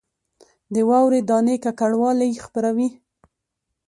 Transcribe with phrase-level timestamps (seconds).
[0.73, 2.89] د واورې دانې ککړوالی خپروي